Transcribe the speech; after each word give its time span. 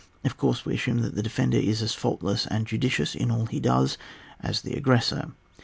Of 0.23 0.35
course, 0.35 0.65
we 0.65 0.73
assume 0.73 1.03
that 1.03 1.13
the 1.13 1.21
defender 1.21 1.59
is 1.59 1.83
as 1.83 1.93
faultless 1.93 2.47
and 2.47 2.65
judicious 2.65 3.13
in 3.13 3.29
all 3.29 3.45
he 3.45 3.59
does 3.59 3.99
as 4.39 4.61
the 4.61 4.73
aggressor. 4.73 5.33